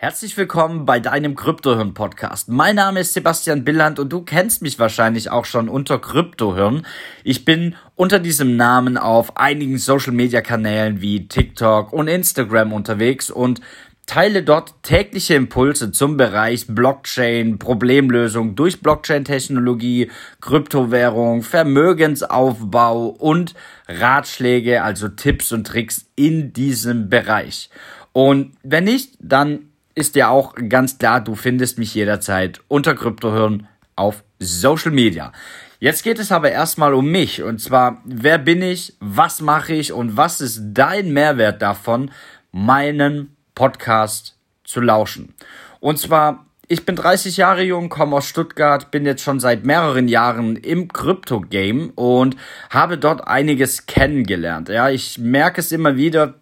[0.00, 2.48] Herzlich willkommen bei deinem Kryptohirn Podcast.
[2.48, 6.86] Mein Name ist Sebastian Billand und du kennst mich wahrscheinlich auch schon unter Kryptohirn.
[7.24, 13.28] Ich bin unter diesem Namen auf einigen Social Media Kanälen wie TikTok und Instagram unterwegs
[13.28, 13.60] und
[14.06, 23.56] teile dort tägliche Impulse zum Bereich Blockchain, Problemlösung durch Blockchain-Technologie, Kryptowährung, Vermögensaufbau und
[23.88, 27.68] Ratschläge, also Tipps und Tricks in diesem Bereich.
[28.12, 29.64] Und wenn nicht, dann
[29.98, 35.32] ist ja auch ganz klar, du findest mich jederzeit unter Kryptohirn auf Social Media.
[35.80, 39.92] Jetzt geht es aber erstmal um mich und zwar, wer bin ich, was mache ich
[39.92, 42.12] und was ist dein Mehrwert davon,
[42.52, 45.34] meinen Podcast zu lauschen.
[45.80, 50.06] Und zwar, ich bin 30 Jahre jung, komme aus Stuttgart, bin jetzt schon seit mehreren
[50.06, 52.36] Jahren im Krypto-Game und
[52.70, 54.68] habe dort einiges kennengelernt.
[54.68, 56.34] Ja, ich merke es immer wieder,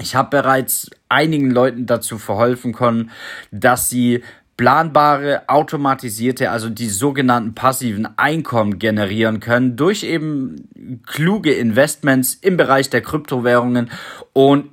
[0.00, 3.10] ich habe bereits einigen Leuten dazu verholfen können,
[3.50, 4.22] dass sie
[4.56, 12.90] planbare, automatisierte, also die sogenannten passiven Einkommen generieren können durch eben kluge Investments im Bereich
[12.90, 13.90] der Kryptowährungen
[14.32, 14.70] und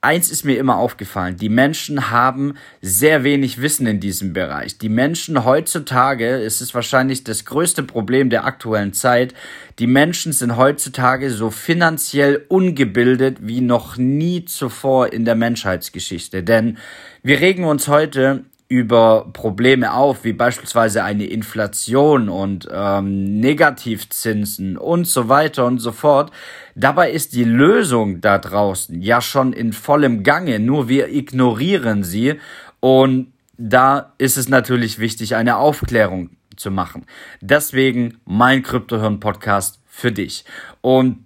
[0.00, 1.36] eins ist mir immer aufgefallen.
[1.36, 4.78] Die Menschen haben sehr wenig Wissen in diesem Bereich.
[4.78, 9.34] Die Menschen heutzutage, es ist wahrscheinlich das größte Problem der aktuellen Zeit,
[9.78, 16.42] die Menschen sind heutzutage so finanziell ungebildet wie noch nie zuvor in der Menschheitsgeschichte.
[16.42, 16.78] Denn
[17.22, 25.06] wir regen uns heute über Probleme auf, wie beispielsweise eine Inflation und ähm, Negativzinsen und
[25.06, 26.30] so weiter und so fort.
[26.74, 32.34] Dabei ist die Lösung da draußen ja schon in vollem Gange, nur wir ignorieren sie
[32.80, 37.06] und da ist es natürlich wichtig, eine Aufklärung zu machen.
[37.40, 40.44] Deswegen mein Kryptohirn-Podcast für dich.
[40.82, 41.24] Und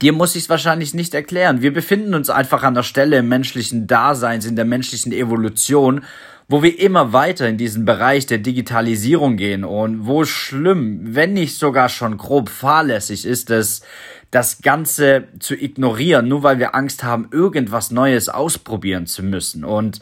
[0.00, 1.60] Dir muss ich es wahrscheinlich nicht erklären.
[1.60, 6.04] Wir befinden uns einfach an der Stelle im menschlichen Daseins, in der menschlichen Evolution,
[6.48, 11.56] wo wir immer weiter in diesen Bereich der Digitalisierung gehen und wo schlimm, wenn nicht
[11.56, 13.82] sogar schon grob fahrlässig ist es,
[14.30, 19.62] das Ganze zu ignorieren, nur weil wir Angst haben, irgendwas Neues ausprobieren zu müssen.
[19.64, 20.00] Und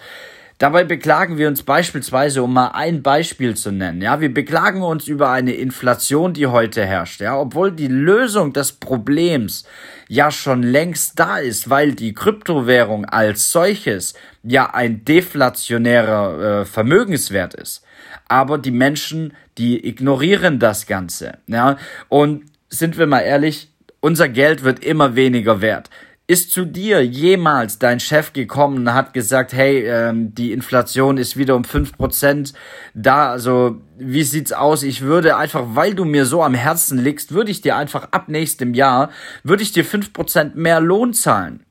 [0.61, 5.09] Dabei beklagen wir uns beispielsweise, um mal ein Beispiel zu nennen, ja, wir beklagen uns
[5.09, 9.65] über eine Inflation, die heute herrscht, ja, obwohl die Lösung des Problems
[10.07, 14.13] ja schon längst da ist, weil die Kryptowährung als solches
[14.43, 17.83] ja ein deflationärer äh, Vermögenswert ist.
[18.29, 21.79] Aber die Menschen, die ignorieren das Ganze, ja,
[22.11, 25.89] und sind wir mal ehrlich, unser Geld wird immer weniger wert.
[26.31, 31.37] Ist zu dir jemals dein Chef gekommen und hat gesagt, hey, ähm, die Inflation ist
[31.37, 32.53] wieder um fünf Prozent
[32.95, 34.85] da, also wie sieht's aus?
[34.85, 38.29] Ich würde einfach, weil du mir so am Herzen liegst, würde ich dir einfach ab
[38.29, 39.11] nächstem Jahr,
[39.43, 41.65] würde ich dir fünf Prozent mehr Lohn zahlen.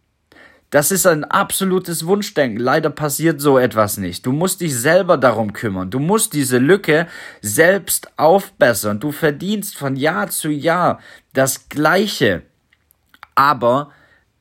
[0.71, 2.59] Das ist ein absolutes Wunschdenken.
[2.59, 4.25] Leider passiert so etwas nicht.
[4.25, 5.89] Du musst dich selber darum kümmern.
[5.89, 7.07] Du musst diese Lücke
[7.41, 8.99] selbst aufbessern.
[8.99, 10.99] Du verdienst von Jahr zu Jahr
[11.31, 12.41] das Gleiche.
[13.35, 13.91] Aber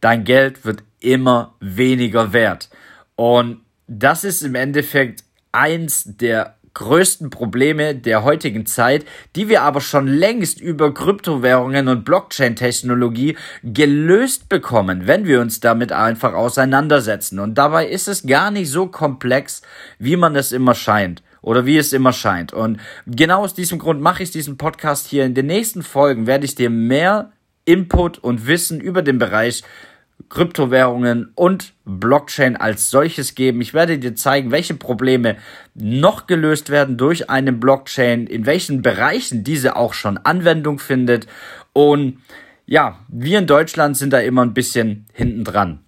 [0.00, 2.68] dein Geld wird immer weniger wert.
[3.16, 9.04] Und das ist im Endeffekt eins der größten Probleme der heutigen Zeit,
[9.34, 15.90] die wir aber schon längst über Kryptowährungen und Blockchain-Technologie gelöst bekommen, wenn wir uns damit
[15.90, 17.40] einfach auseinandersetzen.
[17.40, 19.62] Und dabei ist es gar nicht so komplex,
[19.98, 22.52] wie man es immer scheint oder wie es immer scheint.
[22.52, 25.24] Und genau aus diesem Grund mache ich diesen Podcast hier.
[25.24, 27.32] In den nächsten Folgen werde ich dir mehr
[27.68, 29.62] Input und Wissen über den Bereich
[30.30, 33.60] Kryptowährungen und Blockchain als solches geben.
[33.60, 35.36] Ich werde dir zeigen, welche Probleme
[35.74, 41.26] noch gelöst werden durch eine Blockchain, in welchen Bereichen diese auch schon Anwendung findet.
[41.72, 42.18] Und
[42.66, 45.80] ja, wir in Deutschland sind da immer ein bisschen hinten dran.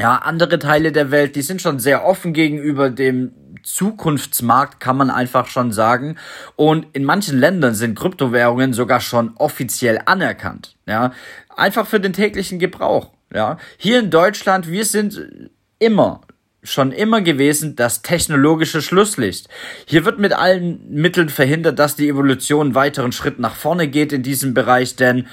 [0.00, 5.10] Ja, andere Teile der Welt, die sind schon sehr offen gegenüber dem Zukunftsmarkt, kann man
[5.10, 6.16] einfach schon sagen.
[6.56, 10.76] Und in manchen Ländern sind Kryptowährungen sogar schon offiziell anerkannt.
[10.86, 11.12] Ja,
[11.56, 13.10] einfach für den täglichen Gebrauch.
[13.32, 16.20] Ja, hier in Deutschland, wir sind immer
[16.68, 19.48] schon immer gewesen das technologische Schlusslicht.
[19.86, 24.12] Hier wird mit allen Mitteln verhindert, dass die Evolution einen weiteren Schritt nach vorne geht
[24.12, 25.26] in diesem Bereich, denn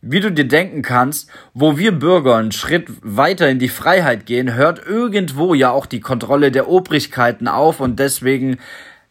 [0.00, 4.54] wie du dir denken kannst, wo wir Bürger einen Schritt weiter in die Freiheit gehen,
[4.54, 8.58] hört irgendwo ja auch die Kontrolle der Obrigkeiten auf und deswegen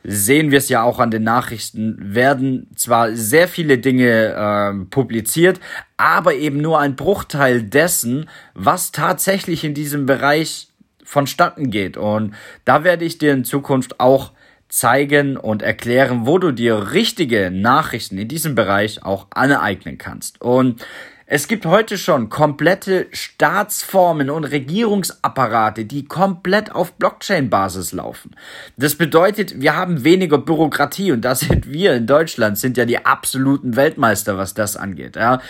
[0.04, 5.60] sehen wir es ja auch an den Nachrichten, werden zwar sehr viele Dinge äh, publiziert,
[5.98, 10.70] aber eben nur ein Bruchteil dessen, was tatsächlich in diesem Bereich
[11.04, 11.98] vonstatten geht.
[11.98, 14.32] Und da werde ich dir in Zukunft auch
[14.70, 20.42] zeigen und erklären, wo du dir richtige Nachrichten in diesem Bereich auch aneignen kannst.
[20.42, 20.82] Und
[21.30, 28.32] Es gibt heute schon komplette Staatsformen und Regierungsapparate, die komplett auf Blockchain-Basis laufen.
[28.78, 33.06] Das bedeutet, wir haben weniger Bürokratie und da sind wir in Deutschland, sind ja die
[33.06, 35.18] absoluten Weltmeister, was das angeht.
[35.18, 35.42] Ja.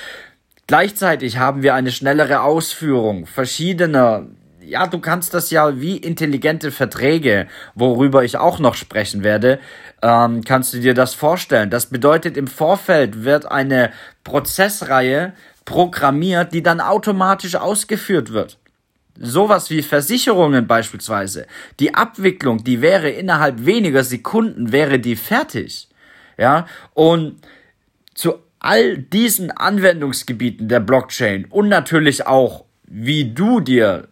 [0.66, 4.26] Gleichzeitig haben wir eine schnellere Ausführung verschiedener
[4.68, 9.60] ja, du kannst das ja wie intelligente Verträge, worüber ich auch noch sprechen werde,
[10.02, 11.70] ähm, kannst du dir das vorstellen.
[11.70, 13.92] Das bedeutet, im Vorfeld wird eine
[14.24, 15.34] Prozessreihe
[15.66, 18.58] programmiert, die dann automatisch ausgeführt wird.
[19.20, 21.48] Sowas wie Versicherungen beispielsweise.
[21.80, 25.88] Die Abwicklung, die wäre innerhalb weniger Sekunden, wäre die fertig.
[26.38, 27.42] Ja, und
[28.14, 34.08] zu all diesen Anwendungsgebieten der Blockchain und natürlich auch, wie du dir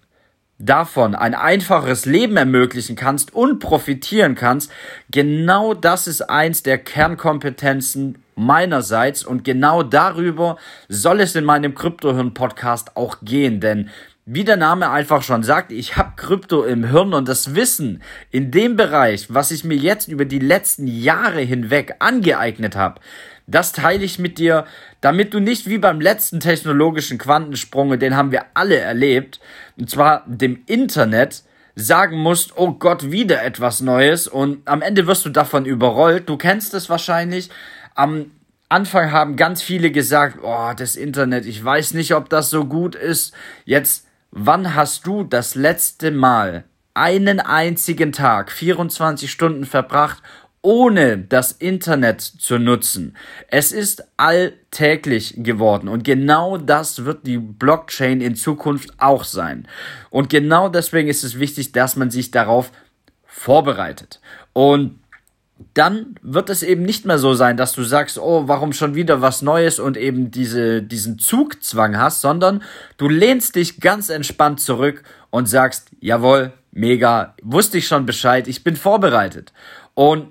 [0.57, 4.71] davon ein einfaches Leben ermöglichen kannst und profitieren kannst,
[5.11, 10.57] genau das ist eins der Kernkompetenzen meinerseits und genau darüber
[10.87, 13.89] soll es in meinem Kryptohirn Podcast auch gehen, denn
[14.27, 18.49] wie der Name einfach schon sagt, ich habe Krypto im Hirn und das Wissen in
[18.49, 23.01] dem Bereich, was ich mir jetzt über die letzten Jahre hinweg angeeignet habe,
[23.47, 24.65] das teile ich mit dir,
[25.01, 29.39] damit du nicht wie beim letzten technologischen Quantensprung, den haben wir alle erlebt,
[29.77, 31.43] und zwar dem Internet,
[31.75, 36.29] sagen musst, oh Gott, wieder etwas Neues und am Ende wirst du davon überrollt.
[36.29, 37.49] Du kennst es wahrscheinlich.
[37.95, 38.31] Am
[38.69, 42.95] Anfang haben ganz viele gesagt, oh, das Internet, ich weiß nicht, ob das so gut
[42.95, 43.33] ist.
[43.65, 46.63] Jetzt, wann hast du das letzte Mal
[46.93, 50.23] einen einzigen Tag, 24 Stunden verbracht,
[50.65, 53.15] ohne das Internet zu nutzen.
[53.49, 59.67] Es ist alltäglich geworden und genau das wird die Blockchain in Zukunft auch sein.
[60.09, 62.71] Und genau deswegen ist es wichtig, dass man sich darauf
[63.25, 64.19] vorbereitet.
[64.53, 64.99] Und
[65.73, 69.21] dann wird es eben nicht mehr so sein, dass du sagst, oh, warum schon wieder
[69.21, 72.63] was Neues und eben diese, diesen Zugzwang hast, sondern
[72.97, 78.63] du lehnst dich ganz entspannt zurück und sagst, jawohl, mega, wusste ich schon Bescheid, ich
[78.63, 79.53] bin vorbereitet.
[79.93, 80.27] Und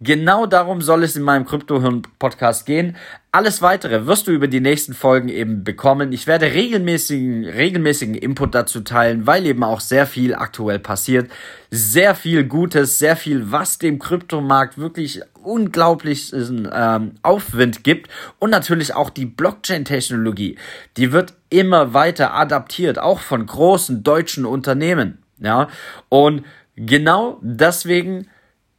[0.00, 2.96] Genau darum soll es in meinem Kryptohirn-Podcast gehen.
[3.32, 6.12] Alles weitere wirst du über die nächsten Folgen eben bekommen.
[6.12, 11.28] Ich werde regelmäßigen, regelmäßigen Input dazu teilen, weil eben auch sehr viel aktuell passiert.
[11.72, 18.08] Sehr viel Gutes, sehr viel, was dem Kryptomarkt wirklich unglaublichen ähm, Aufwind gibt.
[18.38, 20.58] Und natürlich auch die Blockchain-Technologie.
[20.96, 25.18] Die wird immer weiter adaptiert, auch von großen deutschen Unternehmen.
[25.40, 25.68] Ja,
[26.08, 26.44] und
[26.76, 28.28] genau deswegen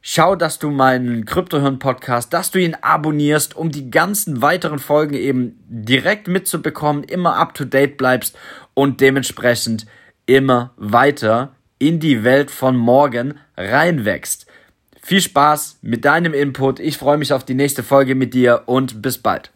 [0.02, 5.62] Schau, dass du meinen Kryptohirn-Podcast, dass du ihn abonnierst, um die ganzen weiteren Folgen eben
[5.68, 8.38] direkt mitzubekommen, immer up to date bleibst
[8.72, 9.84] und dementsprechend
[10.24, 14.46] immer weiter in die Welt von morgen reinwächst.
[15.02, 16.80] Viel Spaß mit deinem Input.
[16.80, 19.50] Ich freue mich auf die nächste Folge mit dir und bis bald.